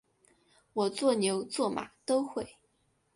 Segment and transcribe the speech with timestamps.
[0.73, 2.55] 我做牛做马都会